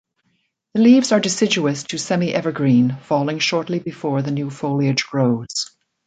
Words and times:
The 0.73 0.81
leaves 0.81 1.11
are 1.11 1.19
deciduous 1.19 1.83
to 1.83 1.99
semi-evergreen, 1.99 2.97
falling 3.03 3.37
shortly 3.37 3.77
before 3.77 4.23
the 4.23 4.31
new 4.31 4.49
foliage 4.49 5.05
grows. 5.05 5.75